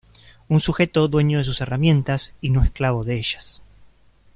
[0.49, 3.61] Un sujeto dueño de sus herramientas, y no esclavo de ellas.